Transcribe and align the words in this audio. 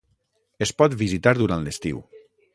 Es 0.65 0.71
pot 0.79 0.95
visitar 1.03 1.35
durant 1.43 1.69
l'estiu. 1.69 2.03